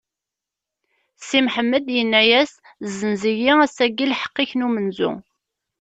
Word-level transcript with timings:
Si 1.27 1.39
Mḥemmed 1.45 1.87
inna-as: 2.01 2.51
Zzenz-iyi 2.89 3.51
ass-agi 3.65 4.05
lḥeqq-ik 4.11 4.51
n 4.55 4.65
umenzu. 4.67 5.11